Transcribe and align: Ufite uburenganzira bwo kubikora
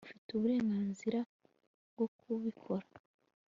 Ufite 0.07 0.29
uburenganzira 0.33 1.19
bwo 1.91 2.05
kubikora 2.17 2.87